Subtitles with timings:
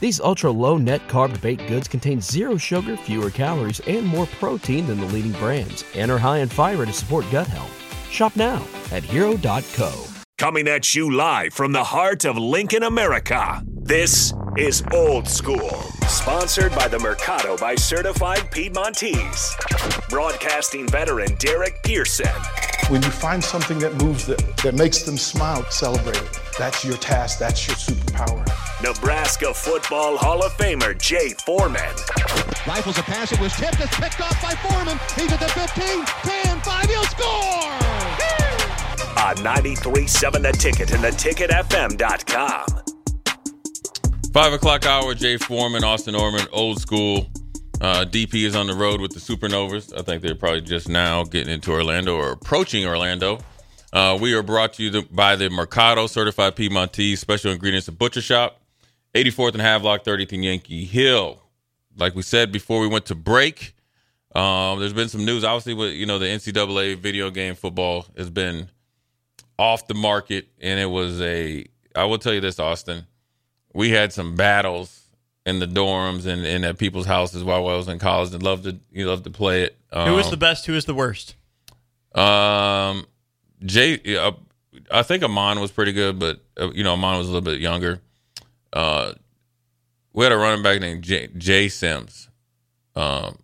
[0.00, 4.86] These ultra low net carb baked goods contain zero sugar, fewer calories, and more protein
[4.86, 7.76] than the leading brands, and are high in fiber to support gut health.
[8.10, 10.04] Shop now at hero.co.
[10.38, 13.62] Coming at you live from the heart of Lincoln, America.
[13.66, 15.70] This is Old School,
[16.08, 19.54] sponsored by the Mercado by Certified Piedmontese.
[20.08, 22.69] Broadcasting veteran Derek Pearson.
[22.90, 26.40] When you find something that moves them, that makes them smile, celebrate it.
[26.58, 28.44] That's your task, that's your superpower.
[28.82, 31.94] Nebraska Football Hall of Famer Jay Foreman.
[32.66, 34.98] Rifles a pass, it was tipped, it's picked off by Foreman.
[35.14, 37.70] He's at the 15, 10, 5, he'll score!
[39.22, 42.66] On 93.7 The Ticket and theticketfm.com.
[44.32, 47.30] Five o'clock hour, Jay Foreman, Austin Orman, old school.
[47.80, 49.98] Uh, DP is on the road with the Supernovas.
[49.98, 53.38] I think they're probably just now getting into Orlando or approaching Orlando.
[53.90, 58.20] Uh, we are brought to you by the Mercado Certified Piedmontese Special Ingredients and Butcher
[58.20, 58.60] Shop,
[59.14, 61.40] 84th and Havelock, 30th and Yankee Hill.
[61.96, 63.74] Like we said before we went to break,
[64.34, 65.42] um, there's been some news.
[65.42, 68.68] Obviously, with you know the NCAA video game football has been
[69.58, 71.64] off the market, and it was a.
[71.96, 73.06] I will tell you this, Austin.
[73.72, 74.99] We had some battles
[75.46, 78.64] in the dorms and, and at people's houses while I was in college and loved
[78.64, 79.76] to you loved to play it.
[79.92, 80.66] Um, was the best?
[80.66, 81.34] Who was the worst?
[82.14, 83.06] Um,
[83.64, 84.32] Jay, uh,
[84.90, 87.60] I think Ahman was pretty good, but uh, you know Ahman was a little bit
[87.60, 88.00] younger.
[88.72, 89.12] Uh,
[90.12, 92.28] we had a running back named Jay, Jay Sims.
[92.94, 93.38] Um,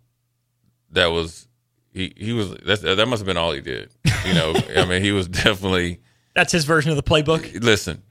[0.91, 1.47] that was
[1.91, 2.13] he.
[2.15, 3.89] He was that's, that must have been all he did.
[4.25, 6.01] You know, I mean, he was definitely
[6.35, 7.63] That's his version of the playbook.
[7.63, 8.03] listen.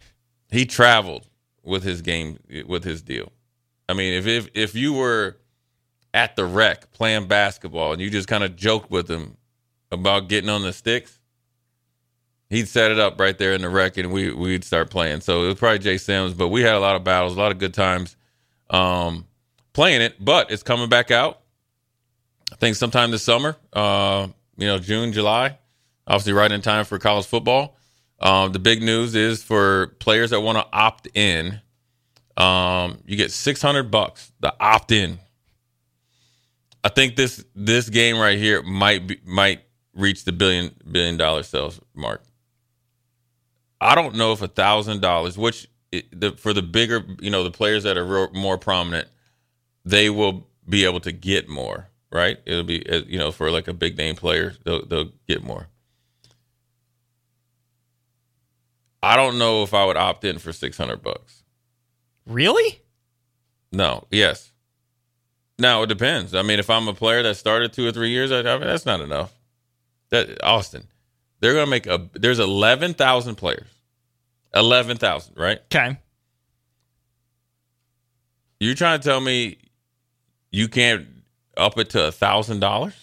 [0.51, 1.29] He traveled
[1.65, 3.33] with his game with his deal.
[3.89, 5.37] I mean, if if if you were
[6.13, 9.37] at the rec playing basketball and you just kind of joked with him
[9.93, 11.19] about getting on the sticks,
[12.49, 15.21] he'd set it up right there in the rec and we we'd start playing.
[15.21, 17.53] So it was probably Jay Sims, but we had a lot of battles, a lot
[17.53, 18.17] of good times
[18.71, 19.27] um,
[19.73, 20.23] playing it.
[20.25, 21.41] But it's coming back out.
[22.53, 25.59] I think sometime this summer, uh, you know, June, July,
[26.07, 27.77] obviously right in time for college football.
[28.19, 31.61] Um, the big news is for players that want to opt in,
[32.37, 35.19] um, you get six hundred bucks the opt in.
[36.85, 39.63] I think this this game right here might be, might
[39.95, 42.23] reach the billion billion dollar sales mark.
[43.81, 47.45] I don't know if a thousand dollars, which it, the, for the bigger, you know,
[47.45, 49.09] the players that are more prominent,
[49.85, 52.39] they will be able to get more, right?
[52.47, 55.69] It'll be, uh, you know, for like a big name player, they'll they'll get more.
[59.03, 61.45] I don't know if I would opt in for six hundred bucks.
[62.27, 62.81] Really?
[63.73, 64.07] No.
[64.11, 64.53] Yes.
[65.59, 66.35] Now it depends.
[66.35, 68.67] I mean, if I'm a player that started two or three years, I, I mean,
[68.67, 69.33] that's not enough.
[70.11, 70.87] That Austin,
[71.41, 72.09] they're gonna make a.
[72.13, 73.69] There's eleven thousand players.
[74.55, 75.59] Eleven thousand, right?
[75.75, 75.99] Okay.
[78.61, 79.59] You're trying to tell me
[80.51, 81.07] you can't
[81.57, 82.95] up it to a thousand dollars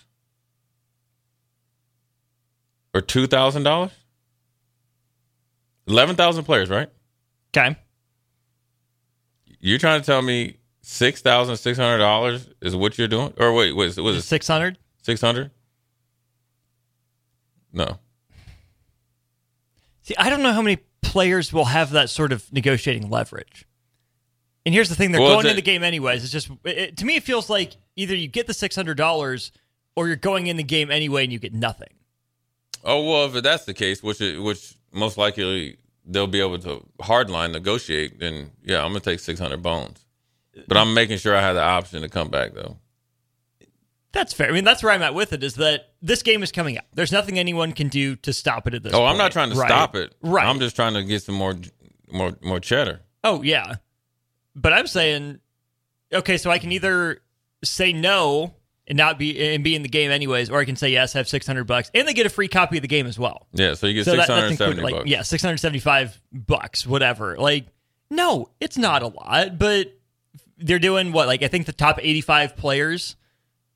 [2.94, 3.92] or two thousand dollars?
[5.88, 6.90] Eleven thousand players, right?
[7.56, 7.76] Okay.
[9.66, 13.34] You're trying to tell me six thousand six hundred dollars is what you're doing?
[13.38, 14.78] Or wait, was was it Six hundred.
[15.02, 15.52] six hundred?
[17.72, 17.98] No.
[20.02, 23.66] See, I don't know how many players will have that sort of negotiating leverage.
[24.66, 26.24] And here's the thing: they're Well, going in the game anyways.
[26.24, 28.96] It's just it, it- to me, it feels like either you get the six hundred
[28.98, 29.54] dollars
[29.96, 31.94] or you're going in the game anyway and you get nothing.
[32.84, 36.86] Oh well, if that's the case, which it, which most likely they'll be able to
[37.02, 40.06] hardline negotiate, then yeah, I'm gonna take six hundred bones.
[40.68, 42.78] But I'm making sure I have the option to come back though.
[44.12, 44.48] That's fair.
[44.48, 45.44] I mean, that's where I'm at with it.
[45.44, 46.84] Is that this game is coming out?
[46.94, 48.94] There's nothing anyone can do to stop it at this.
[48.94, 49.68] Oh, I'm not trying to Right.
[49.68, 50.14] stop it.
[50.22, 50.46] Right.
[50.46, 51.56] I'm just trying to get some more
[52.12, 53.02] more more cheddar.
[53.24, 53.76] Oh yeah,
[54.56, 55.40] but I'm saying,
[56.14, 57.22] okay, so I can either
[57.64, 58.54] say no
[58.88, 61.28] and not be and be in the game anyways, or I can say yes, have
[61.28, 63.48] 600 bucks, and they get a free copy of the game as well.
[63.54, 65.10] Yeah, so you get So six that, and seventy like bucks.
[65.10, 67.38] yeah, 675 bucks, whatever.
[67.38, 67.68] Like,
[68.10, 69.94] no, it's not a lot, but
[70.58, 71.28] they're doing what?
[71.28, 73.16] Like, I think the top 85 players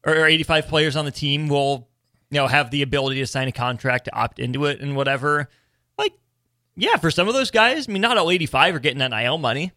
[0.06, 1.88] or 85 players on the team will,
[2.30, 5.50] you know, have the ability to sign a contract to opt into it and whatever.
[5.98, 6.14] Like,
[6.76, 9.38] Yeah, for some of those guys, I mean, not all 85 are getting that NIL
[9.38, 9.72] money.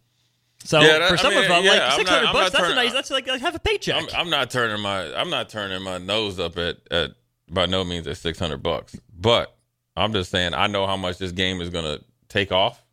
[0.64, 2.72] So Yeah, that- for I some mean, of them, yeah, like 600 bucks, not that's
[2.72, 3.94] a nice, that's like, like half a paycheck.
[3.96, 7.12] I'm, I'm not turning my I'm not turning my nose up at at
[7.50, 9.56] by no means at 600 bucks, but
[9.96, 12.84] I'm just saying I know how much this game is going to take off.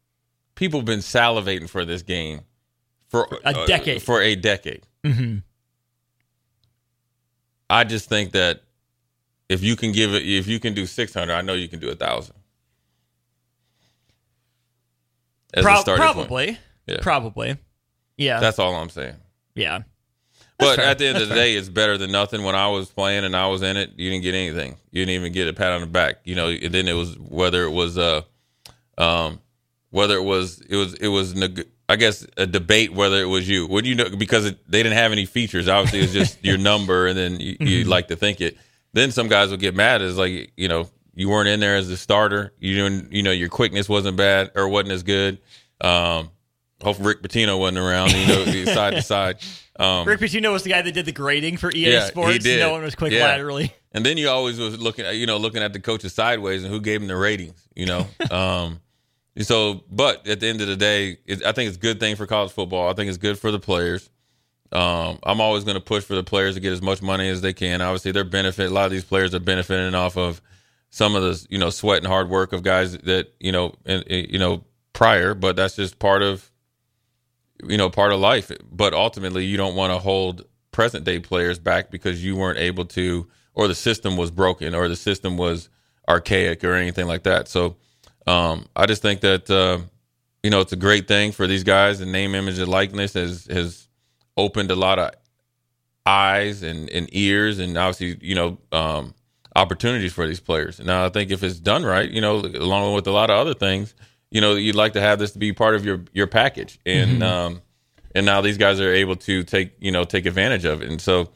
[0.55, 2.41] People have been salivating for this game
[3.09, 4.01] for a uh, decade.
[4.01, 4.83] for a decade.
[5.03, 5.43] Mhm.
[7.69, 8.61] I just think that
[9.49, 11.89] if you can give it, if you can do 600, I know you can do
[11.89, 12.35] a thousand.
[15.53, 16.57] Pro- starting point.
[16.87, 16.95] Probably.
[16.95, 17.01] Yeah.
[17.01, 17.57] Probably.
[18.17, 18.39] Yeah.
[18.39, 19.15] That's all I'm saying.
[19.55, 19.83] yeah.
[20.59, 20.85] But fair.
[20.85, 22.43] at the end of That's the day, it's better than nothing.
[22.43, 24.75] When I was playing and I was in it, you didn't get anything.
[24.91, 26.15] You didn't even get a pat on the back.
[26.23, 28.21] You know, and then it was whether it was uh
[28.97, 29.39] um
[29.91, 33.47] whether it was it was it was neg- I guess a debate whether it was
[33.47, 33.67] you.
[33.67, 35.67] Would you know because it, they didn't have any features.
[35.67, 37.89] Obviously, it's just your number, and then you, you Mm-hmm.
[37.89, 38.57] like to think it.
[38.93, 40.01] Then some guys will get mad.
[40.01, 42.51] It's like you know you weren't in there as the starter.
[42.59, 45.37] You didn't you know your quickness wasn't bad or wasn't as good.
[45.81, 46.31] Um,
[46.81, 48.13] hope Rick Pitino wasn't around.
[48.13, 49.37] You know, side to side.
[49.79, 52.43] Um, Rick Pitino was the guy that did the grading for EA Yeah, he Sports.
[52.43, 52.59] did.
[52.59, 53.25] No one was quick Yeah.
[53.25, 53.73] laterally.
[53.91, 56.71] And then you always was looking at you know looking at the coaches sideways and
[56.71, 58.07] who gave them the ratings, you know.
[58.31, 58.79] um,
[59.39, 62.15] so, but at the end of the day, it, I think it's a good thing
[62.15, 62.89] for college football.
[62.89, 64.09] I think it's good for the players.
[64.71, 67.41] Um, I'm always going to push for the players to get as much money as
[67.41, 67.81] they can.
[67.81, 68.69] Obviously, they're benefit.
[68.69, 70.41] A lot of these players are benefiting off of
[70.89, 74.03] some of the you know sweat and hard work of guys that you know and
[74.07, 74.63] you know
[74.93, 75.33] prior.
[75.33, 76.51] But that's just part of
[77.63, 78.51] you know part of life.
[78.71, 82.85] But ultimately, you don't want to hold present day players back because you weren't able
[82.85, 85.69] to, or the system was broken, or the system was
[86.07, 87.47] archaic, or anything like that.
[87.47, 87.77] So,
[88.25, 89.79] um, I just think that uh,
[90.43, 92.01] you know it's a great thing for these guys.
[92.01, 93.87] And name, image, and likeness has has
[94.35, 95.11] opened a lot of
[96.05, 99.13] eyes and, and ears, and obviously you know um,
[99.55, 100.79] opportunities for these players.
[100.79, 103.53] Now, I think if it's done right, you know, along with a lot of other
[103.53, 103.93] things,
[104.31, 107.23] you know, you'd like to have this to be part of your your package, and
[107.23, 107.61] um,
[108.13, 111.01] and now these guys are able to take you know take advantage of it, and
[111.01, 111.29] so.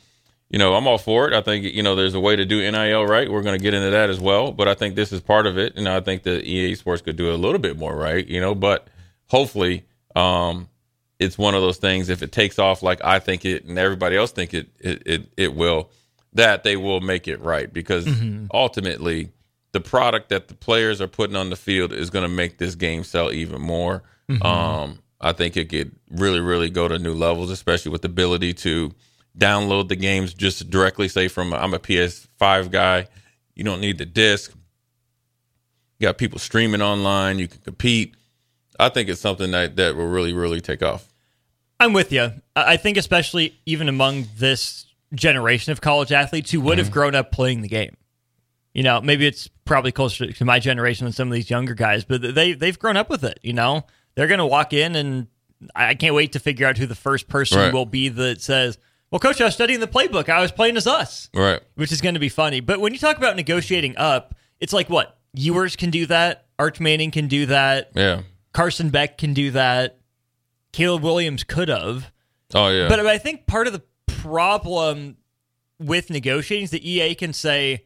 [0.54, 1.34] You know, I'm all for it.
[1.34, 3.32] I think you know there's a way to do NIL right.
[3.32, 5.58] We're going to get into that as well, but I think this is part of
[5.58, 8.28] it, and I think that EA Sports could do a little bit more right.
[8.28, 8.90] You know, but
[9.28, 10.68] hopefully, um,
[11.22, 12.10] it's one of those things.
[12.10, 15.32] If it takes off like I think it, and everybody else think it, it, it,
[15.38, 15.90] it will,
[16.34, 18.08] that they will make it right because
[18.54, 19.30] ultimately,
[19.74, 22.76] the product that the players are putting on the field is going to make this
[22.76, 24.04] game sell even more.
[24.42, 28.54] Um, I think it could really, really go to new levels, especially with the ability
[28.56, 28.92] to
[29.38, 31.08] download the games just directly.
[31.10, 33.08] Say from I'm a PS5 guy,
[33.56, 34.54] you don't need the disc.
[36.00, 37.40] You got people streaming online.
[37.40, 38.16] You can compete.
[38.80, 41.08] I think it's something that that will really, really take off.
[41.80, 42.22] I'm with you.
[42.56, 46.86] I I think, especially even among this generation of college athletes who would Mm-hmm.
[46.86, 47.96] have grown up playing the game.
[48.74, 52.06] You know, maybe it's probably closer to my generation than some of these younger guys,
[52.06, 53.40] but they they've grown up with it.
[53.44, 53.86] You know,
[54.16, 55.28] they're going to walk in, and
[55.76, 57.74] I can't wait to figure out who the first person Right.
[57.74, 58.78] will be that says,
[59.12, 60.30] "Well, coach, I was studying the playbook.
[60.30, 61.60] I was playing as us." Right.
[61.76, 62.62] which is going to be funny.
[62.62, 66.80] But when you talk about negotiating up, it's like what Ewers can do that, Arch
[66.80, 68.22] Manning can do that, Yeah.
[68.54, 70.00] Carson Beck can do that,
[70.72, 72.12] Caleb Williams could have.
[72.54, 72.88] Oh yeah.
[72.88, 75.18] But I think part of the problem
[75.80, 77.86] with negotiating is that EA can say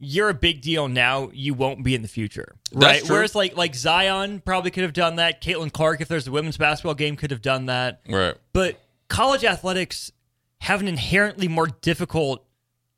[0.00, 3.02] you're a big deal now, you won't be in the future, right?
[3.08, 5.42] Whereas like like Zion probably could have done that.
[5.42, 8.00] Caitlin Clark, if there's a women's basketball game, could have done that.
[8.08, 8.34] right.
[8.52, 10.12] But college athletics
[10.60, 12.44] have an inherently more difficult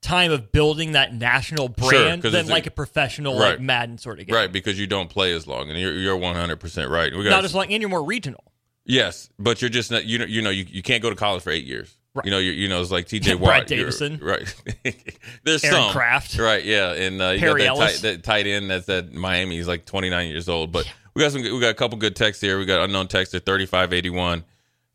[0.02, 3.50] time of building that national brand 'cause than it's a- like a professional Right.
[3.50, 4.34] like Madden sort of game.
[4.34, 7.14] Right, because you don't play as long, and you're you're 100 percent right.
[7.14, 8.42] We got Not as long, and you're more regional.
[8.86, 10.06] yes, but you're just not.
[10.06, 11.94] You know, you know, you, you can't go to college for eight years.
[12.20, 12.24] Right.
[12.26, 13.34] You know, you you know, it's like T.J.
[13.34, 14.18] Brad Watt, you're- Davison.
[14.22, 14.54] right?
[15.44, 16.38] There's Aaron some Craft.
[16.38, 16.64] right?
[16.64, 18.00] Yeah, and uh, you Perry got that Ellis.
[18.00, 19.56] tight, that tight end that's at Miami.
[19.56, 21.42] He's like 29 years old, but we got some.
[21.42, 22.58] We got a couple good texts here.
[22.58, 24.44] We got unknown texter 3581.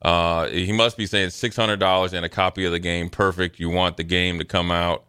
[0.02, 3.10] Uh, he must be saying six hundred dollars and a copy of the game.
[3.10, 3.60] Perfect.
[3.60, 5.04] You want the game to come out,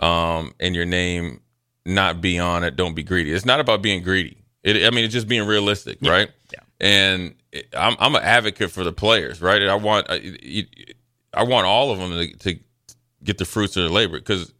[0.00, 1.40] um, and your name
[1.86, 2.76] not be on it.
[2.76, 3.32] Don't be greedy.
[3.32, 4.38] It's not about being greedy.
[4.62, 6.30] It, I mean, it's just being realistic, right?
[6.52, 6.58] Yeah.
[6.80, 7.34] And
[7.76, 9.62] I'm I'm an advocate for the players, right?
[9.62, 10.96] I want I, it-
[11.36, 12.58] I want all of them to, to
[13.22, 14.52] get the fruits of their labor because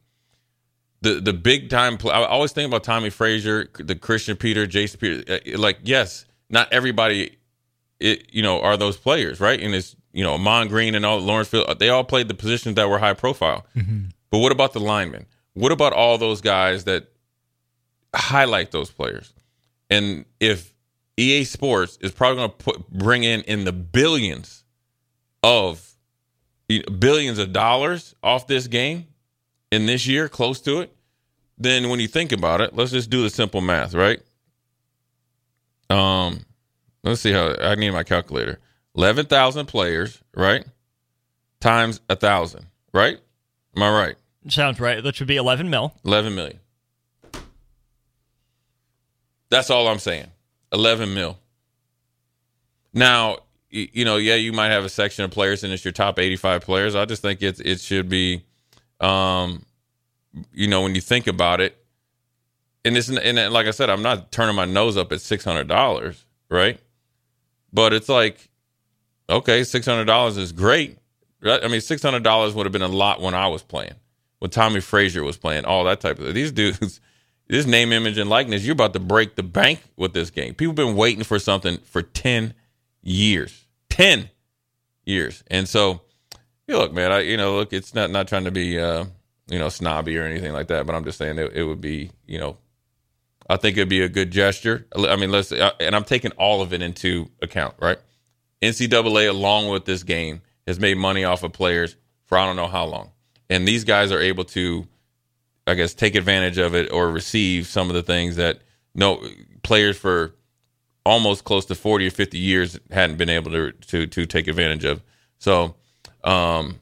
[1.02, 1.98] the the big time.
[1.98, 5.40] Pl- I always think about Tommie Frazier, the Christian Peter, Jason Peter.
[5.54, 7.36] uh, Like, yes, not everybody,
[8.00, 9.60] it, you know, are those players, right?
[9.60, 11.78] And it's you know, Ahman Green and all Lawrence Field.
[11.78, 13.66] They all played the positions that were high profile.
[14.30, 15.26] But what about the linemen?
[15.54, 17.08] What about all those guys that
[18.14, 19.32] highlight those players?
[19.90, 20.72] And if
[21.16, 24.64] EA Sports is probably going to put bring in in the billions
[25.42, 25.93] of
[26.68, 29.06] billions of dollars off this game
[29.70, 30.94] in this year, close to it,
[31.58, 34.20] then when you think about it, let's just do the simple math, right?
[35.90, 36.44] Um,
[37.02, 38.58] let's see how I need my calculator.
[38.96, 40.64] Eleven thousand players, right?
[41.60, 43.18] Times a thousand, right?
[43.76, 44.16] Am I right?
[44.48, 45.02] Sounds right.
[45.02, 45.94] That should be 11 mil.
[46.04, 46.60] 11 million.
[49.48, 50.26] That's all I'm saying.
[50.72, 51.38] 11 mil.
[52.92, 53.38] Now,
[53.74, 56.62] you know, yeah, you might have a section of players and it's your top 85
[56.62, 56.94] players.
[56.94, 58.44] I just think it's it should be
[59.00, 59.64] um
[60.52, 61.76] you know, when you think about it
[62.84, 66.78] and it's and like I said, I'm not turning my nose up at $600, right?
[67.72, 68.48] But it's like
[69.28, 70.98] okay, $600 is great.
[71.40, 71.62] Right?
[71.62, 73.94] I mean, $600 would have been a lot when I was playing
[74.44, 76.34] when Tommie Frazier was playing, all that type of thing.
[76.34, 77.00] these dudes.
[77.46, 80.54] This name, image, and likeness, you're about to break the bank with this game.
[80.54, 82.54] People been waiting for something for ten
[83.02, 83.63] years,
[83.94, 84.30] ten
[85.04, 86.02] years, and so
[86.66, 87.12] you look, man.
[87.12, 89.04] I you know look, it's not not trying to be uh,
[89.48, 92.10] you know snobby or anything like that, but I'm just saying it, it would be
[92.26, 92.56] you know
[93.48, 94.86] I think it'd be a good gesture.
[94.96, 97.98] I mean, let's and I'm taking all of it into account, right?
[98.62, 101.96] NCAA along with this game has made money off of players
[102.26, 103.10] for I don't know how long
[103.50, 104.86] and these guys are able to
[105.66, 108.60] i guess take advantage of it or receive some of the things that
[108.94, 109.22] no
[109.62, 110.34] players for
[111.04, 114.84] almost close to 40 or 50 years hadn't been able to to, to take advantage
[114.84, 115.02] of
[115.38, 115.74] so
[116.22, 116.80] um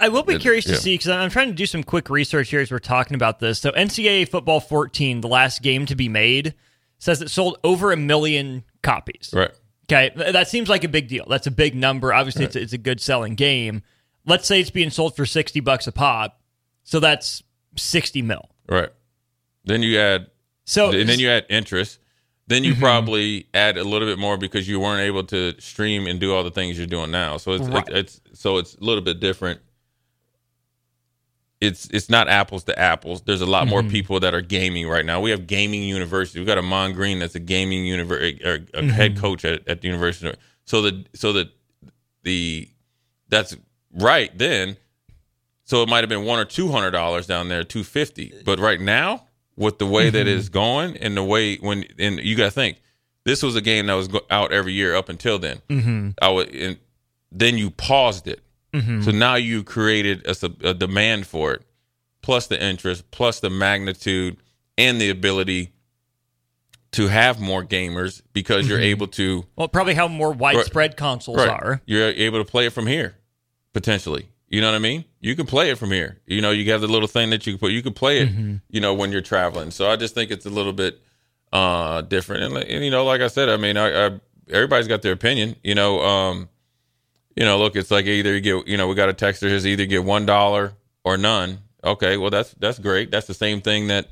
[0.00, 0.78] I will be curious to yeah.
[0.78, 3.60] see because I'm trying to do some quick research here as we're talking about this.
[3.60, 6.54] So, NCAA Football 14, the last game to be made,
[6.98, 9.30] says it sold over a million copies.
[9.32, 9.52] right
[9.88, 11.24] Okay, that seems like a big deal.
[11.28, 12.12] That's a big number.
[12.12, 13.82] Obviously, it's, a, it's a good selling game.
[14.24, 16.40] Let's say it's being sold for 60 bucks a pop.
[16.82, 17.44] So that's
[17.76, 18.48] 60 mil.
[18.68, 18.90] right
[19.64, 20.28] then you add
[20.64, 21.98] So and then you add interest
[22.48, 22.82] then you mm-hmm.
[22.82, 26.44] probably add a little bit more because you weren't able to stream and do all
[26.44, 27.88] the things you're doing now so it's Right.
[27.88, 29.60] it's so it's a little bit different
[31.60, 33.22] it's it's not apples to apples.
[33.22, 33.90] There's a lot more mm-hmm.
[33.90, 35.20] people that are gaming right now.
[35.20, 36.38] We have gaming university.
[36.38, 39.20] We've got Ahman Green that's a gaming university, or a head mm-hmm.
[39.20, 40.34] coach at, at the university.
[40.64, 41.50] So the so the
[42.24, 42.68] the
[43.28, 43.56] that's
[43.92, 44.76] right then.
[45.64, 48.34] So it might have been one or two hundred dollars down there, two fifty.
[48.44, 49.26] But right now,
[49.56, 50.38] with the way that mm-hmm.
[50.38, 52.80] it's going and the way when and you got to think,
[53.24, 55.60] this was a game that was go- out every year up until then.
[55.68, 56.10] Mm-hmm.
[56.20, 56.78] I would and
[57.32, 58.40] then you paused it.
[58.72, 59.02] Mm-hmm.
[59.02, 61.62] So now you created a, a demand for it,
[62.22, 64.36] plus the interest, plus the magnitude
[64.76, 65.72] and the ability
[66.92, 68.84] to have more gamers because you're mm-hmm.
[68.84, 71.48] able to well, probably how more widespread consoles Right.
[71.48, 71.80] are.
[71.86, 73.16] You're able to play it from here,
[73.72, 74.28] potentially.
[74.48, 75.04] You know what I mean?
[75.20, 76.20] You can play it from here.
[76.26, 77.72] You know, you have the little thing that you can put.
[77.72, 78.60] You can play it.
[78.70, 79.70] You know, when you're traveling.
[79.72, 81.00] So I just think it's a little bit
[81.52, 82.42] uh different.
[82.44, 85.56] And, and you know, like I said, I mean, I, I everybody's got their opinion.
[85.64, 86.48] You know, um,
[87.34, 89.56] you know, look, it's like either you get, you know, we got a texter here,
[89.66, 90.74] either get one dollar
[91.04, 91.58] or none.
[91.82, 93.10] Okay, well that's that's great.
[93.10, 94.08] That's the same thing that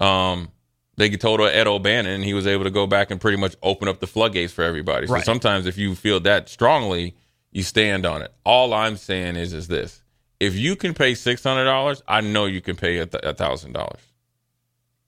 [0.00, 0.48] um
[0.96, 3.86] they told Ed O'Bannon, and he was able to go back and pretty much open
[3.86, 5.06] up the floodgates for everybody.
[5.06, 5.24] So Right.
[5.24, 7.14] sometimes if you feel that strongly,
[7.58, 8.32] you stand on it.
[8.44, 10.02] All I'm saying is is this:
[10.40, 14.00] if you can pay six hundred dollars, I know you can pay a thousand dollars.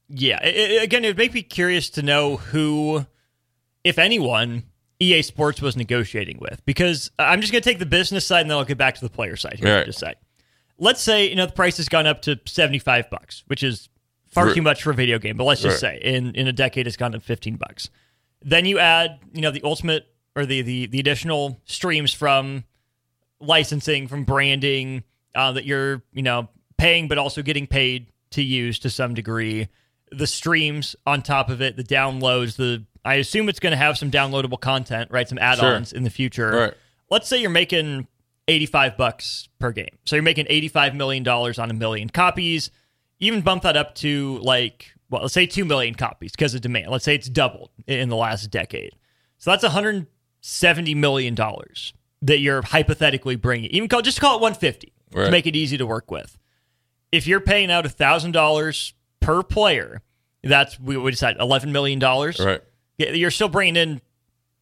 [0.08, 0.38] Yeah.
[0.42, 3.06] I- I- again, it would make me curious to know who,
[3.84, 4.64] if anyone,
[4.98, 6.64] EA Sports was negotiating with.
[6.66, 9.00] Because I'm just going to take the business side and then I'll get back to
[9.00, 9.86] the player side here Right.
[9.86, 10.16] just a sec.
[10.78, 13.88] Let's say, you know, the price has gone up to 75 bucks, which is
[14.26, 15.36] far For- too much for a video game.
[15.36, 16.00] But let's just Right.
[16.02, 17.88] say in, in a decade, it's gone up 15 bucks.
[18.42, 22.64] Then you add, you know, the ultimate or the, the, the additional streams from
[23.40, 28.78] licensing, from branding uh, that you're, you know, paying but also getting paid to use
[28.80, 29.68] to some degree.
[30.12, 33.96] The streams on top of it, the downloads, the I assume it's going to have
[33.96, 35.28] some downloadable content, right?
[35.28, 36.50] Some add-ons in the future.
[36.50, 36.74] Right.
[37.08, 38.06] Let's say you're making
[38.48, 39.96] 85 bucks per game.
[40.04, 42.70] So you're making 85 million dollars on a million copies.
[43.18, 46.90] Even bump that up to like, well, let's say 2 million copies because of demand.
[46.90, 48.94] Let's say it's doubled in the last decade.
[49.38, 49.64] So that's
[50.42, 51.92] 170 million dollars
[52.22, 53.70] that you're hypothetically bringing.
[53.70, 56.36] Even call just call it 150 to make it easy to work with.
[57.12, 60.02] If you're paying out thousand dollars per player,
[60.42, 62.38] that's we we decided 11 million dollars.
[62.40, 62.60] Right.
[62.98, 64.00] You're still bringing in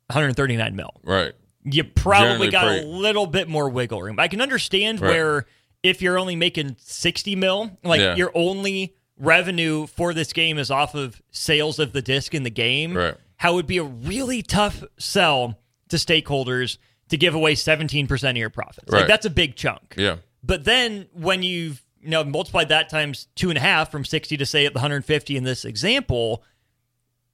[0.09, 0.91] 139 mil.
[1.05, 1.33] Right.
[1.65, 4.19] You probably Generally got pretty- a little bit more wiggle room.
[4.19, 5.11] I can understand Right.
[5.11, 5.47] where
[5.83, 8.15] if you're only making 60 mil, like Yeah.
[8.17, 12.51] your only revenue for this game is off of sales of the disc in the
[12.51, 13.15] game, Right.
[13.37, 15.59] how it would be a really tough sell
[15.89, 16.79] to stakeholders
[17.09, 18.91] to give away 17% of your profits.
[18.93, 19.95] Like that's a big chunk.
[19.97, 20.17] Yeah.
[20.43, 24.37] But then when you've you know multiplied that times two and a half from 60
[24.37, 26.43] to say at the 150 in this example,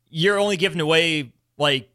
[0.09, 1.91] you're only giving away like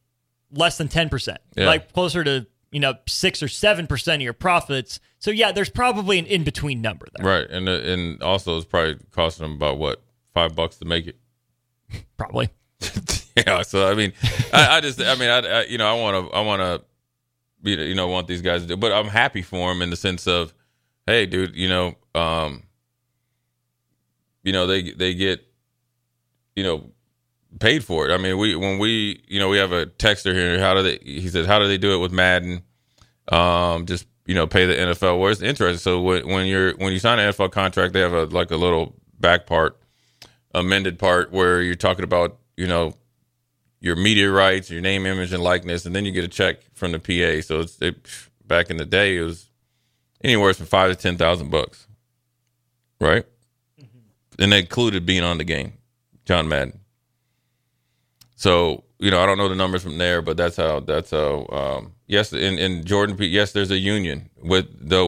[0.51, 1.65] less than 10%, Yeah.
[1.67, 4.99] like closer to, you know, six or 7% of your profits.
[5.19, 7.25] So yeah, there's probably an in between number there.
[7.25, 7.49] Right.
[7.49, 10.01] And uh, and also it's probably costing them about what
[10.33, 11.17] five bucks to make it.
[12.17, 12.49] Probably.
[13.47, 13.61] yeah.
[13.61, 14.13] So I mean,
[14.53, 16.81] I, I just, I mean, I, I you know, I want to, I want to,
[17.61, 19.97] be, you know, want these guys to do, but I'm happy for them in the
[19.97, 20.53] sense of,
[21.05, 22.63] hey, dude, you know, um,
[24.43, 25.45] you know, they they get,
[26.55, 26.89] you know,
[27.59, 28.13] paid for it.
[28.13, 30.59] I mean, we when we, you know, we have a texter here.
[30.59, 30.99] How do they?
[31.03, 32.63] He says, how do they do it with Madden?
[33.31, 35.19] Um, just you know, pay the NFL.
[35.19, 35.79] Well, it's interesting.
[35.79, 38.57] So when, when you're when you sign an NFL contract, they have a like a
[38.57, 39.77] little back part,
[40.53, 42.93] amended part where you're talking about you know
[43.79, 46.91] your media rights, your name, image, and likeness, and then you get a check from
[46.91, 47.41] the PA.
[47.45, 48.07] So it's it,
[48.45, 49.49] back in the day, it was
[50.23, 51.87] anywhere from five to ten thousand bucks,
[52.99, 53.25] right?
[53.79, 54.43] Mm-hmm.
[54.43, 55.73] And that included being on the game,
[56.25, 56.79] John Madden.
[58.35, 61.47] So you know, I don't know the numbers from there, but that's how that's how.
[61.47, 65.07] Um, yes, in, in Jordan, P, yes, there's a union with the.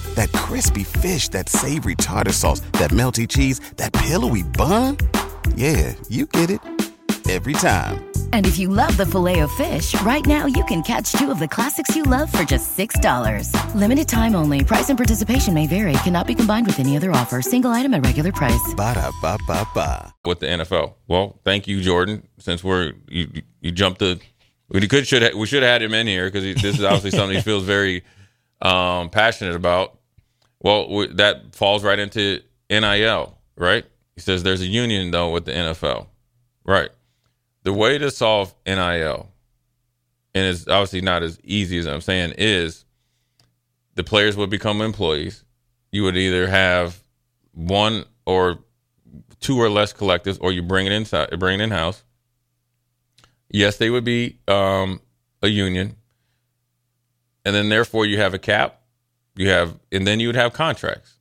[0.15, 4.97] That crispy fish, that savory tartar sauce, that melty cheese, that pillowy bun.
[5.55, 6.59] Yeah, you get it
[7.29, 8.11] every time.
[8.33, 11.39] And if you love the filet of fish, right now you can catch two of
[11.39, 13.75] the classics you love for just $6.
[13.75, 14.63] Limited time only.
[14.63, 15.93] Price and participation may vary.
[16.03, 17.41] Cannot be combined with any other offer.
[17.41, 18.73] Single item at regular price.
[18.75, 20.13] Ba da ba ba ba.
[20.25, 20.95] With the NFL.
[21.07, 22.27] Well, thank you, Jordan.
[22.37, 23.29] Since we're you
[23.61, 24.19] you jumped the
[24.69, 27.35] we could should we should have had him in here because this is obviously something
[27.35, 28.03] he feels very
[28.61, 29.97] um, passionate about.
[30.61, 33.85] Well, that falls right into NIL, right?
[34.15, 36.07] He says there's a union though with the NFL,
[36.65, 36.89] right?
[37.63, 39.31] The way to solve NIL,
[40.33, 42.85] and it's obviously not as easy as I'm saying, is
[43.95, 45.43] the players would become employees.
[45.91, 47.03] You would either have
[47.53, 48.59] one or
[49.39, 52.03] two or less collectives, or you bring it inside, bring it in house
[53.51, 55.01] Yes, they would be um,
[55.41, 55.97] a union,
[57.43, 58.80] and then therefore you have a cap.
[59.35, 61.15] You have, and then you would have contracts,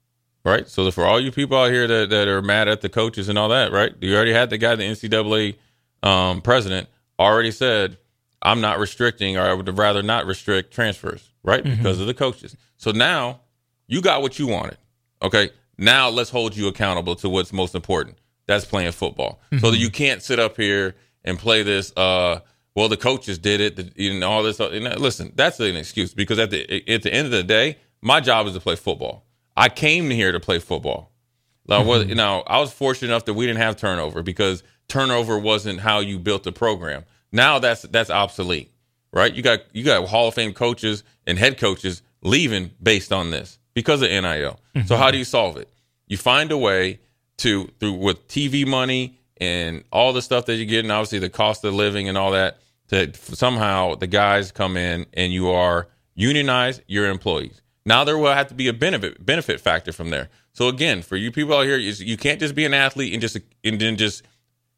[0.45, 0.69] right?
[0.69, 3.39] So for all you people out here that, that are mad at the coaches and
[3.39, 3.93] all that, right?
[4.01, 5.57] You already had the guy, the NCAA
[6.03, 7.99] um, president, already said,
[8.43, 11.77] "I'm not restricting, or I would rather not restrict transfers, right, mm-hmm.
[11.77, 13.41] because of the coaches." So now
[13.87, 14.79] you got what you wanted.
[15.23, 18.19] Okay, now let's hold you accountable to what's most important.
[18.47, 19.41] That's playing football.
[19.47, 19.59] Mm-hmm.
[19.59, 21.93] So that you can't sit up here and play this.
[21.97, 22.41] Uh,
[22.75, 24.61] well, the coaches did it, the, you know, all this.
[24.61, 24.69] Uh,
[24.99, 28.47] listen, that's an excuse because at the at the end of the day, my job
[28.47, 29.25] is to play football.
[29.57, 31.13] I came here to play football.
[31.69, 32.09] Now, mm-hmm.
[32.09, 36.01] you know, I was fortunate enough that we didn't have turnover because turnover wasn't how
[36.01, 37.05] you built the program.
[37.33, 38.73] Now that's that's obsolete,
[39.13, 39.33] right?
[39.33, 43.59] You got you got Hall of Fame coaches and head coaches leaving based on this
[43.75, 44.23] because of NIL.
[44.23, 44.87] Mm-hmm.
[44.87, 45.69] So how do you solve it?
[46.07, 47.01] You find a way
[47.39, 51.65] to through with TV money and all the stuff that you're getting, obviously the cost
[51.65, 52.59] of living and all that,
[52.89, 57.63] To somehow the guys come in and you are unionized your employees.
[57.85, 60.29] Now there will have to be a benefit benefit factor from there.
[60.53, 63.39] So again, for you people out here, you can't just be an athlete and just
[63.65, 64.23] and then just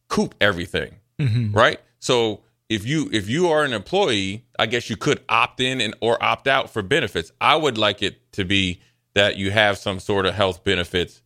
[0.09, 1.53] coop everything, mm-hmm.
[1.57, 1.81] right?
[1.99, 5.95] So if you if you are an employee, I guess you could opt in and
[6.01, 7.33] or opt out for benefits.
[7.41, 8.81] I would like it to be
[9.15, 11.23] that you have some sort of health benefits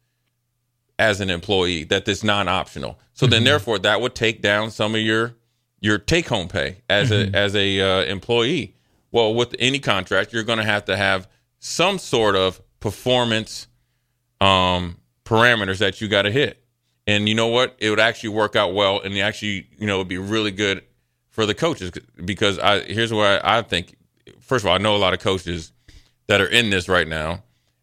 [0.99, 2.99] as an employee that it's non-optional.
[3.13, 3.31] So mm-hmm.
[3.31, 5.35] then therefore that would take down some of your
[5.81, 7.35] your take home pay as mm-hmm.
[7.35, 8.75] a as a uh, employee.
[9.13, 11.29] Well, with any contract, you're going to have to have
[11.67, 13.67] some sort of performance
[14.41, 16.63] um, parameters that you got to hit.
[17.09, 17.75] And you know what?
[17.81, 20.85] It would actually work out well, and actually, you know, would be really good
[21.29, 21.91] for the coaches
[22.25, 23.97] because I here's where I, I think.
[24.41, 25.73] First of all, I know a lot of coaches
[26.29, 27.43] that are in this right now,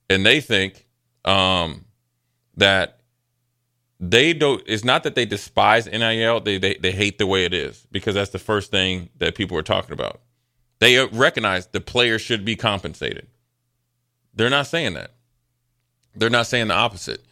[0.09, 0.85] and they think
[1.25, 1.85] um,
[2.55, 2.99] that
[3.99, 7.53] they don't it's not that they despise NIL, they, they they hate the way it
[7.53, 10.21] is because that's the first thing that people are talking about.
[10.79, 13.27] They recognize the players should be compensated.
[14.33, 15.11] They're not saying that.
[16.15, 17.23] They're not saying the opposite.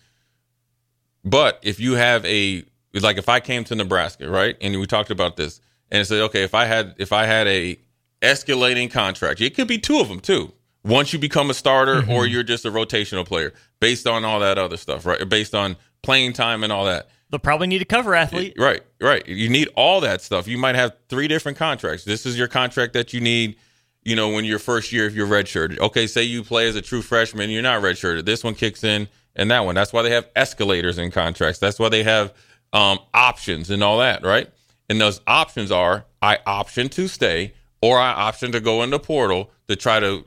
[1.24, 4.56] But if you have a like if I came to Nebraska, right?
[4.62, 5.62] And we talked about this
[5.92, 7.80] and said, okay, if I had if I had a
[8.22, 10.52] escalating contract, it could be two of them too.
[10.84, 12.12] Once you become a starter mm-hmm.
[12.12, 15.28] or you're just a rotational player based on all that other stuff, right?
[15.30, 17.10] Based on playing time and all that.
[17.30, 18.56] They'll probably need a cover athlete.
[18.58, 19.26] Right, right.
[19.28, 20.48] You need all that stuff.
[20.48, 22.04] You might have three different contracts.
[22.04, 23.56] This is your contract that you need,
[24.04, 25.80] you know, when your first year if you're redshirted.
[25.80, 28.26] Okay, say you play as a true freshman, you're not redshirted.
[28.26, 29.76] This one kicks in and that one.
[29.76, 31.60] That's why they have escalators in contracts.
[31.60, 32.34] That's why they have
[32.74, 34.50] um, options and all that, right?
[34.90, 39.00] And those options are I option to stay or I option to go in the
[39.00, 40.26] portal to try to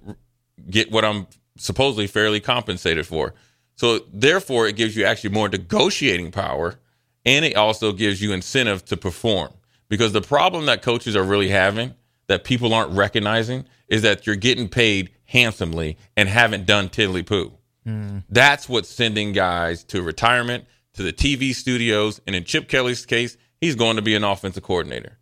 [0.70, 3.34] get what I'm supposedly fairly compensated for.
[3.76, 6.76] So therefore, it gives you actually more negotiating power,
[7.24, 9.52] and it also gives you incentive to perform.
[9.88, 11.94] Because the problem that coaches are really having
[12.26, 17.52] that people aren't recognizing is that you're getting paid handsomely and haven't done tiddly poo.
[17.84, 18.18] Hmm.
[18.28, 23.36] That's what's sending guys to retirement, to the TV studios, and in Chip Kelly's case,
[23.60, 25.18] he's going to be an offensive coordinator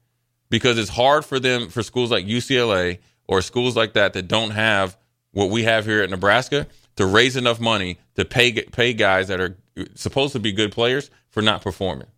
[0.51, 4.51] because it's hard for them for schools like UCLA or schools like that that don't
[4.51, 4.97] have
[5.33, 9.41] what we have here at Nebraska to raise enough money to pay pay guys that
[9.41, 9.57] are
[9.95, 12.09] supposed to be good players for not performing.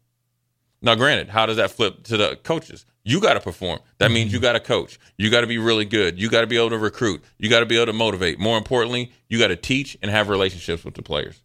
[0.83, 2.85] Now, granted, how does that flip to the coaches?
[3.05, 3.81] You got to perform.
[3.99, 4.45] That means you mm-hmm.
[4.45, 4.99] got to coach.
[5.19, 6.19] You got to be really good.
[6.19, 7.23] You got to be able to recruit.
[7.39, 8.39] You got to be able to motivate.
[8.39, 11.43] More importantly, you got to teach and have relationships with the players.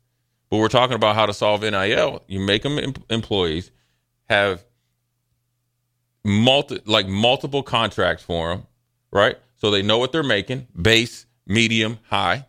[0.50, 2.24] But we're talking about how to solve NIL.
[2.28, 3.72] You make them em- employees,
[4.30, 4.63] have
[6.24, 8.67] multi like multiple contracts for them,
[9.12, 9.38] right?
[9.58, 12.45] So they know what they're making, base, medium, high,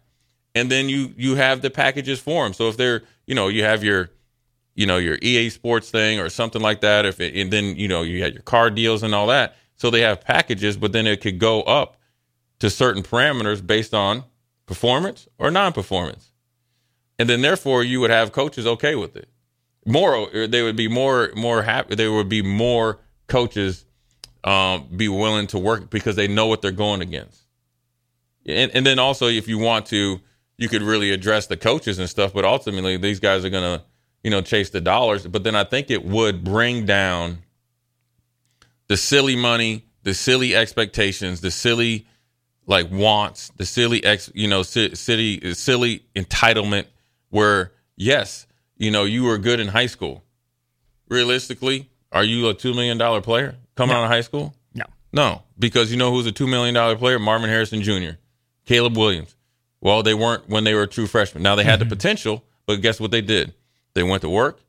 [0.55, 2.55] and then you you have the packages for them.
[2.55, 4.11] So if they're you know you have your
[4.81, 7.87] you know your EA Sports thing or something like that, if it, and then you
[7.87, 9.55] know you had your car deals and all that.
[9.77, 11.99] So they have packages, but then it could go up
[12.61, 14.25] to certain parameters based on
[14.65, 16.33] performance or non-performance,
[17.19, 19.29] and then therefore you would have coaches okay with it.
[19.85, 21.95] More, they would be more more happy.
[21.95, 23.85] There would be more coaches
[24.45, 27.45] um, be willing to work because they know what they're going against.
[28.47, 30.21] And, and then also, if you want to,
[30.57, 32.33] you could really address the coaches and stuff.
[32.33, 33.83] But ultimately, these guys are to,
[34.23, 35.27] you know, chase the dollars.
[35.27, 37.39] But then I think it would bring down
[38.89, 42.07] the silly money, the silly expectations, the silly
[42.67, 46.87] like wants, the silly ex, you know, si- city silly entitlement.
[47.31, 50.25] Where yes, you know, you were good in high school.
[51.09, 54.55] Realistically, are you a two million dollar player coming out of high school?
[54.75, 54.85] No.
[55.13, 57.19] No, because you know who's a two million dollar player?
[57.19, 58.19] Marvin Harrison Jr.,
[58.67, 59.37] Caleb Williams.
[59.81, 61.43] Well, they weren't when they were true freshmen.
[61.43, 61.91] Now they had the mm-hmm.
[61.91, 63.55] potential, but guess what they did?
[63.95, 64.61] They went to work,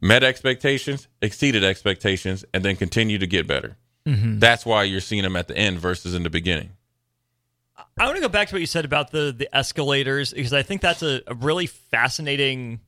[0.00, 3.76] met expectations, exceeded expectations, and then continued to get better.
[4.06, 4.40] Mhm.
[4.40, 6.70] That's why you're seeing them at the end versus in the beginning.
[7.96, 10.62] I want to go back to what you said about the the escalators because I
[10.62, 12.80] think that's a, a really fascinating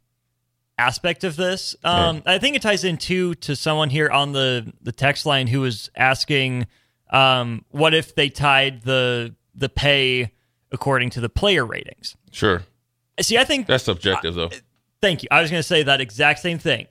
[0.78, 1.74] aspect of this.
[1.84, 5.46] Um, I think it ties in too to someone here on the the text line
[5.46, 6.66] who was asking,
[7.10, 10.32] um, what if they tied the the pay
[10.72, 12.16] according to the player ratings?
[12.32, 12.62] Sure,
[13.20, 14.50] See, I think that's subjective though.
[15.06, 15.28] Thank you.
[15.30, 16.88] I was going to say that exact same thing.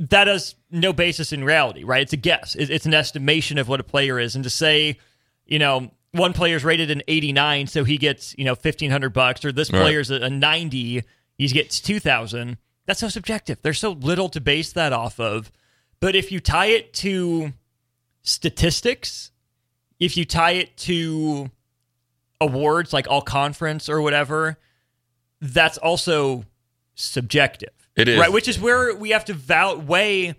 [0.00, 2.02] That has no basis in reality, right?
[2.02, 2.56] It's a guess.
[2.56, 4.98] It's an estimation of what a player is, and to say,
[5.46, 9.52] you know, one player's rated an 89, so he gets you know 1500 bucks, or
[9.52, 9.80] this Right.
[9.80, 11.04] player's a, a 90,
[11.38, 12.56] he gets 2000.
[12.84, 13.58] That's so subjective.
[13.62, 15.52] There's so little to base that off of.
[16.00, 17.52] But if you tie it to
[18.22, 19.30] statistics,
[20.00, 21.48] if you tie it to
[22.40, 24.58] awards like all conference or whatever,
[25.40, 26.44] that's also
[26.94, 27.70] subjective.
[27.96, 28.18] It is.
[28.18, 30.34] Right, which is where we have to vow, weigh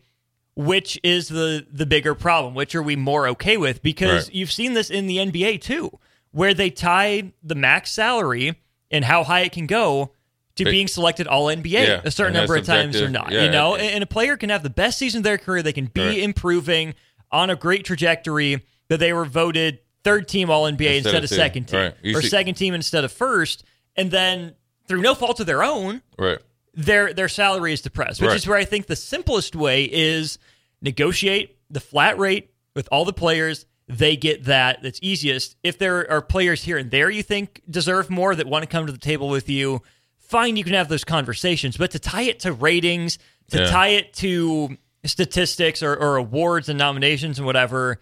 [0.56, 4.36] which is the the bigger problem, which are we more okay with because Right.
[4.36, 6.00] you've seen this in the NBA too,
[6.32, 8.56] where they tie the max salary
[8.92, 10.12] and how high it can go
[10.56, 13.32] to It- being selected all NBA Yeah, a certain number of times or not.
[13.32, 15.64] Yeah, you know, it- and a player can have the best season of their career,
[15.64, 16.18] they can be Right.
[16.20, 16.94] improving
[17.32, 21.24] on a great trajectory, but they were voted third team all NBA Instead instead, of
[21.24, 22.16] of second team Right.
[22.16, 23.64] Or see- second team instead of first,
[23.96, 24.54] and then
[24.88, 26.40] through no fault of their own, Right.
[26.74, 28.36] their their salary is depressed, which Right.
[28.38, 30.38] is where I think the simplest way is
[30.82, 33.66] negotiate the flat rate with all the players.
[33.88, 34.82] They get that.
[34.82, 35.56] That's easiest.
[35.64, 38.86] If there are players here and there you think deserve more that want to come
[38.86, 39.82] to the table with you,
[40.20, 41.78] fine, you can have those conversations.
[41.78, 43.20] But to tie it to ratings,
[43.52, 43.66] to Yeah.
[43.70, 48.00] tie it to statistics or, or awards and nominations and whatever,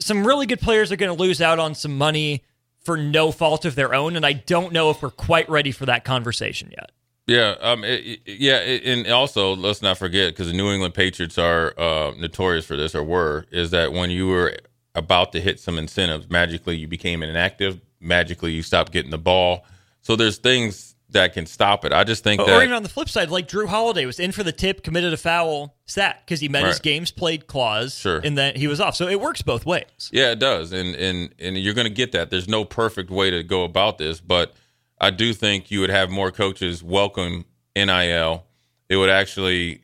[0.00, 2.42] some really good players are going to lose out on some money
[2.80, 4.16] for no fault of their own.
[4.16, 6.90] And I don't know if we're quite ready for that conversation yet.
[7.26, 11.38] Yeah, um, it, yeah, it, and also let's not forget because the New England Patriots
[11.38, 14.56] are uh, notorious for this, or were, is that when you were
[14.96, 17.80] about to hit some incentives, magically you became inactive.
[18.00, 19.64] Magically, you stopped getting the ball.
[20.00, 21.92] So there's things that can stop it.
[21.92, 24.32] I just think Or that even on the flip side, like Jrue Holiday was in
[24.32, 28.20] for the tip, committed a foul, sat because he met his games played clause, Sure.
[28.22, 28.96] and then he was off.
[28.96, 30.10] So it works both ways.
[30.12, 32.30] Yeah, it does, and and and you're going to get that.
[32.30, 34.54] There's no perfect way to go about this, but
[35.00, 37.44] I do think you would have more coaches welcome
[37.76, 38.44] NIL.
[38.88, 39.82] It would actually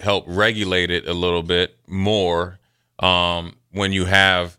[0.00, 2.58] help regulate it a little bit more
[2.98, 4.58] um, when you have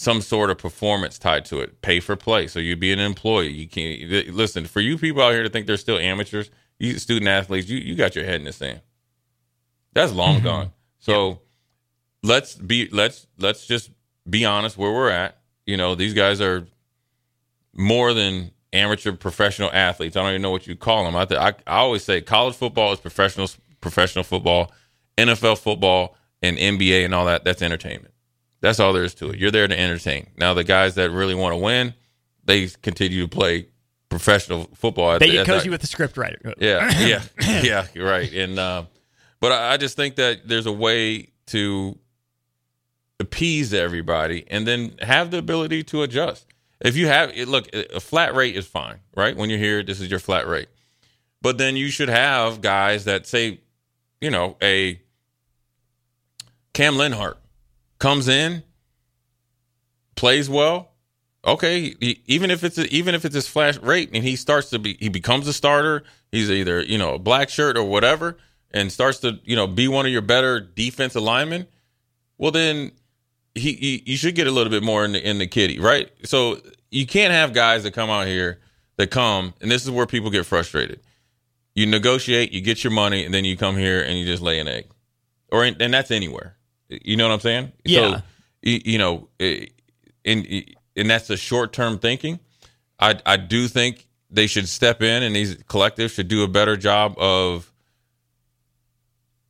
[0.00, 1.82] some sort of performance tied to it.
[1.82, 3.50] Pay for play, so you'd be an employee.
[3.50, 6.50] You can't listen for you people out here to think they're still amateurs.
[6.78, 8.80] You student athletes, you you got your head in the sand.
[9.92, 10.44] That's long mm-hmm.
[10.44, 10.72] gone.
[11.00, 11.40] So
[12.22, 13.90] let's be let's let's just
[14.28, 15.36] be honest where we're at.
[15.66, 16.66] You know, these guys are
[17.74, 20.16] more than amateur professional athletes.
[20.16, 21.14] I don't even know what you call them.
[21.14, 23.50] I, th- I, I always say college football is professional
[23.82, 24.72] professional football,
[25.18, 27.44] NFL football, and NBA and all that.
[27.44, 28.14] That's entertainment.
[28.60, 29.38] That's all there is to it.
[29.38, 30.28] You're there to entertain.
[30.36, 31.94] Now the guys that really want to win,
[32.44, 33.68] they continue to play
[34.08, 35.18] professional football.
[35.18, 36.54] They get cozy with the script writer.
[36.58, 37.22] Yeah, yeah,
[37.62, 37.86] yeah.
[37.94, 38.30] You're right.
[38.32, 38.84] And uh,
[39.40, 41.98] but I, I just think that there's a way to
[43.18, 46.46] appease everybody and then have the ability to adjust.
[46.80, 49.36] If you have it, look, a flat rate is fine, right?
[49.36, 50.68] When you're here, this is your flat rate.
[51.42, 53.60] But then you should have guys that say,
[54.20, 55.00] you know, a
[56.72, 57.36] Cam Lenhardt
[58.00, 58.64] comes in,
[60.16, 60.88] plays well.
[61.46, 64.68] Okay, he, even if it's a, even if it's his flash rate and he starts
[64.70, 68.36] to be he becomes a starter, he's either you know a black shirt or whatever,
[68.72, 71.66] and starts to you know be one of your better defensive linemen.
[72.36, 72.92] Well, then
[73.54, 76.10] he, he you should get a little bit more in the in the kitty, right?
[76.24, 76.58] So
[76.90, 78.60] you can't have guys that come out here
[78.96, 81.00] that come, and this is where people get frustrated.
[81.74, 84.58] You negotiate, you get your money, and then you come here and you just lay
[84.58, 84.90] an egg,
[85.50, 86.56] or and that's anywhere.
[86.90, 87.72] You know what I'm saying?
[87.84, 88.16] Yeah.
[88.16, 88.22] So,
[88.62, 89.66] you, know, eh,
[90.24, 90.46] and
[90.96, 92.40] and that's the short term thinking.
[92.98, 96.76] I I do think they should step in, and these collectives should do a better
[96.76, 97.72] job of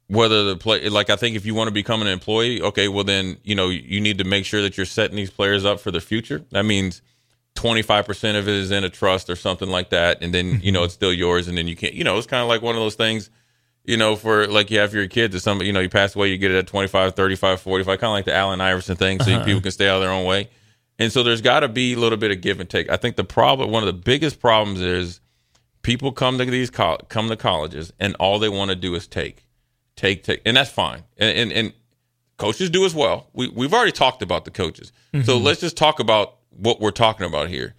[0.06, 3.04] whether the play like I think if you want to become an employee, okay, well
[3.04, 5.90] then you know you need to make sure that you're setting these players up for
[5.90, 6.44] the future.
[6.50, 7.02] That means
[7.56, 10.84] 25% of it is in a trust or something like that and then you know
[10.84, 12.80] it's still yours and then you can't you know it's kind of like one of
[12.80, 13.28] those things
[13.84, 16.28] you know for like you have your kids or somebody you know you pass away
[16.28, 19.32] you get it at 25 35 45 kind of like the Allen Iverson thing so
[19.32, 19.44] uh-huh.
[19.44, 20.48] people can stay out of their own way
[20.98, 23.16] and so there's got to be a little bit of give and take I think
[23.16, 25.20] the problem one of the biggest problems is
[25.82, 29.44] people come to these come to colleges and all they want to do is take
[29.96, 31.72] take take and that's fine and and, and
[32.36, 35.24] coaches do as well we, we've already talked about the coaches mm-hmm.
[35.24, 37.74] so let's just talk about what we're talking about here.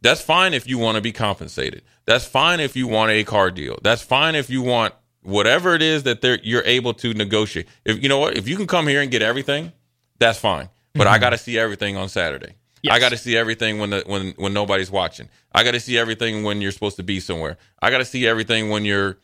[0.00, 1.82] That's fine if you want to be compensated.
[2.06, 3.78] That's fine if you want a car deal.
[3.82, 4.94] That's fine if you want
[5.28, 7.68] whatever it is that they're you're able to negotiate.
[7.84, 9.72] If you know what, if you can come here and get everything,
[10.18, 10.68] that's fine.
[10.94, 11.14] But mm-hmm.
[11.14, 12.54] I got to see everything on Saturday.
[12.82, 12.94] Yes.
[12.94, 15.28] I got to see everything when the when when nobody's watching.
[15.52, 17.56] I got to see everything when you're supposed to be somewhere.
[17.80, 19.18] I got to see everything when you're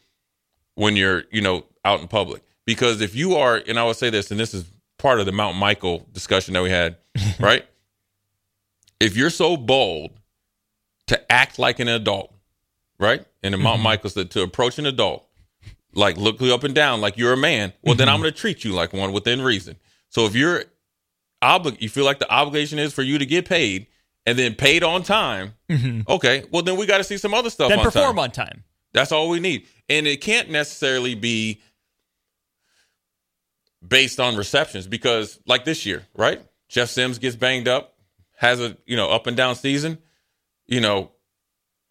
[0.74, 2.42] when you're you know out in public.
[2.66, 4.64] Because if you are, and I would say this, and this is
[4.96, 6.96] part of the Mount Michael discussion that we had,
[7.38, 7.66] right?
[9.00, 10.12] if you're so bold
[11.06, 12.32] to act like an adult,
[12.98, 13.24] right?
[13.42, 13.84] And in Mount mm-hmm.
[13.84, 15.26] Michael said to approach an adult,
[15.94, 17.98] like look you up and down like you're a man, well, mm-hmm.
[17.98, 18.22] then I'm mm-hmm.
[18.22, 19.76] going to treat you like one within reason.
[20.08, 20.64] So if you're
[21.42, 23.86] oblig, you feel like the obligation is for you to get paid
[24.26, 26.10] and then paid on time, mm-hmm.
[26.10, 28.18] okay, well, then we got to see some other stuff then on perform time.
[28.18, 28.64] on time.
[28.92, 29.66] That's all we need.
[29.88, 31.60] And it can't necessarily be
[33.86, 36.40] based on receptions because, like this year, right?
[36.68, 37.94] Jeff Sims gets banged up
[38.36, 39.98] has a you know up and down season.
[40.66, 41.12] You know,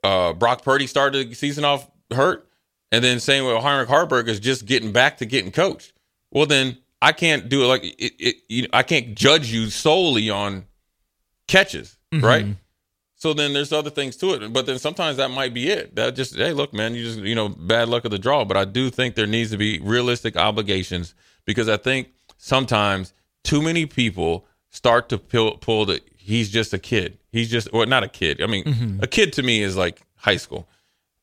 [0.03, 2.47] uh, Brock Purdy started the season off hurt,
[2.93, 5.93] and then saying well Heinrich Haarberg is just getting back to getting coached.
[6.31, 8.13] Well, then I can't do it like it.
[8.19, 10.65] it you know, I can't judge you solely on
[11.47, 12.25] catches, mm-hmm.
[12.25, 12.45] right?
[13.15, 15.95] So then there's other things to it, but then sometimes that might be it.
[15.95, 18.45] That just hey, look, man, you just you know bad luck of the draw.
[18.45, 23.61] But I do think there needs to be realistic obligations because I think sometimes too
[23.61, 27.17] many people start to pull, pull the he's just a kid.
[27.31, 28.41] He's just well, not a kid.
[28.41, 29.03] I mean, mm-hmm.
[29.03, 30.67] a kid to me is like high school,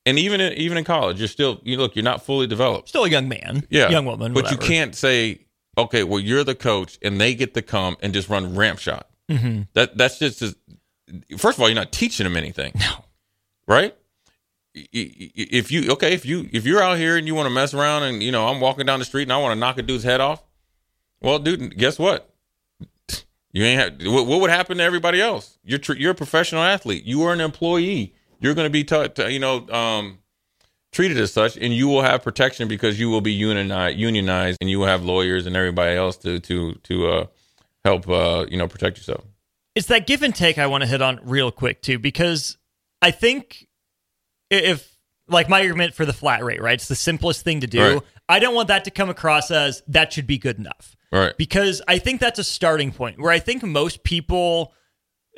[0.06, 2.88] and even in, even in college, you're still you look, you're not fully developed.
[2.88, 4.62] Still a young man, yeah, young woman, but whatever.
[4.62, 5.40] you can't say,
[5.76, 9.08] okay, well, you're the coach, and they get to come and just run ramp shot.
[9.28, 9.62] Mm-hmm.
[9.74, 10.42] That that's just,
[11.38, 12.72] first of all, you're not teaching them anything.
[12.74, 13.04] No,
[13.66, 13.94] right?
[14.74, 18.04] If you okay, if you if you're out here and you want to mess around,
[18.04, 20.04] and you know I'm walking down the street and I want to knock a dude's
[20.04, 20.42] head off,
[21.20, 22.30] well, dude, guess what?
[23.52, 25.58] You ain't have, what, what would happen to everybody else?
[25.64, 27.04] You're tr- you're a professional athlete.
[27.04, 28.14] You are an employee.
[28.40, 30.18] You're going to be t- t- you know um,
[30.92, 34.70] treated as such, and you will have protection because you will be unionized, unionized, and
[34.70, 37.26] you will have lawyers and everybody else to to to uh,
[37.85, 39.24] help uh, you know protect yourself.
[39.74, 42.59] It's that give and take I want to hit on real quick too, because
[43.00, 43.66] I think
[44.50, 44.96] if
[45.29, 46.74] like my argument for the flat rate, right?
[46.74, 47.94] It's the simplest thing to do.
[47.94, 48.03] Right.
[48.29, 50.96] I don't want that to come across as that should be good enough.
[51.12, 51.37] Right.
[51.37, 54.72] Because I think that's a starting point where I think most people,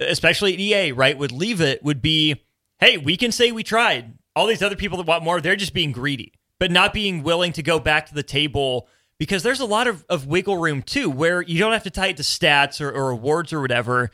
[0.01, 2.43] especially at EA, right, would leave it would be,
[2.83, 4.13] hey, we can say we tried.
[4.35, 7.53] All these other people that want more, they're just being greedy, but not being willing
[7.53, 11.09] to go back to the table because there's a lot of, of wiggle room too,
[11.09, 14.11] where you don't have to tie it to stats or, or awards or whatever.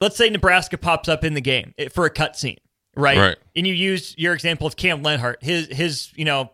[0.00, 2.58] Let's say Nebraska pops up in the game eh, for a cutscene,
[2.94, 3.18] right?
[3.18, 3.36] Right.
[3.56, 6.52] And you use your example of Cam Lenhardt, his his you know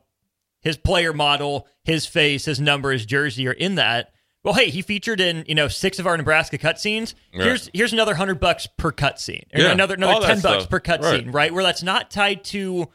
[0.62, 4.13] his player model, his face, his number, his jersey are in that
[4.44, 7.14] well, hey, he featured in you know six of our Nebraska cutscenes.
[7.34, 7.44] Right.
[7.44, 11.26] Here's here's another hundred bucks per cutscene, Yeah, another another that ten bucks per cutscene,
[11.26, 11.32] Right.
[11.34, 11.54] right.
[11.54, 12.88] Where that's not tied to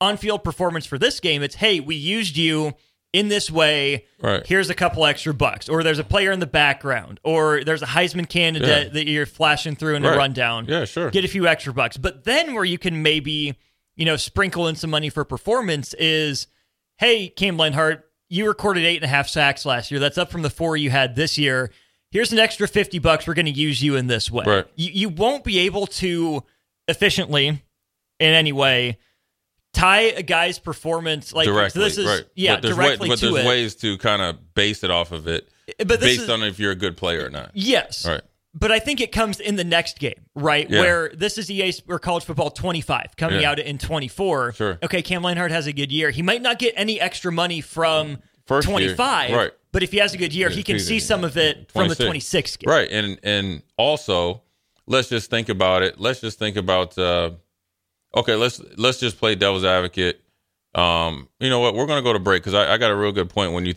[0.00, 1.42] on-field performance for this game.
[1.42, 2.74] It's hey, we used you
[3.12, 4.04] in this way.
[4.20, 4.46] Right.
[4.46, 7.86] Here's a couple extra bucks, or there's a player in the background, or there's a
[7.86, 8.92] Heisman candidate Yeah.
[8.92, 10.66] that you're flashing through in a rundown.
[10.68, 11.10] Yeah, sure.
[11.10, 13.56] Get a few extra bucks, but then where you can maybe
[13.96, 16.46] you know sprinkle in some money for performance is
[16.98, 20.00] hey, Cam Lenhardt, you recorded eight and a half sacks last year.
[20.00, 21.70] That's up from the four you had this year.
[22.10, 23.26] Here's an extra 50 bucks.
[23.26, 24.44] We're going to use you in this way.
[24.46, 24.66] Right.
[24.76, 26.42] You, you won't be able to
[26.88, 27.60] efficiently in
[28.20, 28.98] any way
[29.72, 32.24] tie a guy's performance like directly, so this is right?
[32.34, 35.28] yeah but there's directly way, but there's ways to kind of base it off of
[35.28, 37.50] it, But based is- on if you're a good player or not.
[37.54, 38.06] Yes.
[38.06, 38.22] Right.
[38.58, 40.68] But I think it comes in the next game, right?
[40.68, 40.80] Yeah.
[40.80, 43.50] Where this is EA or college football 25 coming Yeah.
[43.52, 44.52] out in 24.
[44.54, 44.78] Sure.
[44.82, 46.10] Okay, Cam Lenhardt has a good year.
[46.10, 49.50] He might not get any extra money from First year, 25, right.
[49.72, 51.94] but if he has a good year, he can see some of it from the
[51.94, 52.70] 26 game.
[52.70, 54.42] Right, and and also
[54.86, 56.00] let's just think about it.
[56.00, 56.96] Let's just think about.
[56.96, 57.32] Uh,
[58.16, 60.22] okay, let's let's just play devil's advocate.
[60.74, 61.74] Um, you know what?
[61.74, 63.66] We're going to go to break because I, I got a real good point when
[63.66, 63.74] you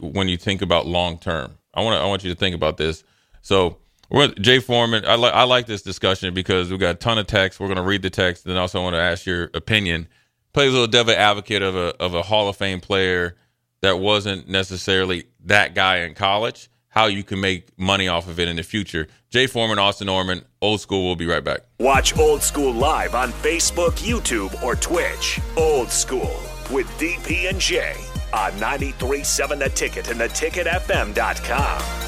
[0.00, 1.56] when you think about long term.
[1.72, 3.04] I want I want you to think about this.
[3.42, 3.78] So
[4.10, 5.04] we're Jay Foreman.
[5.06, 7.60] I like I like this discussion because we've got a ton of text.
[7.60, 10.08] We're going to read the text, and also I want to ask your opinion.
[10.52, 13.36] Play a little devil advocate of a of a Hall of Fame player
[13.82, 16.70] that wasn't necessarily that guy in college.
[16.88, 19.06] How you can make money off of it in the future.
[19.30, 21.04] Jay Foreman, Austin Norman, old school.
[21.04, 21.60] We'll be right back.
[21.78, 25.38] Watch Old School live on Facebook, YouTube, or Twitch.
[25.56, 26.40] Old School
[26.70, 27.94] with DP and J
[28.32, 32.07] on 93.7 The Ticket and theticketfm.com.